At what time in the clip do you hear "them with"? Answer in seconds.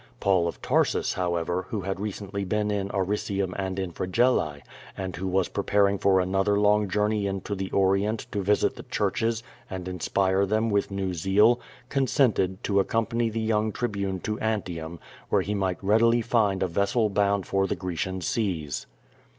10.47-10.89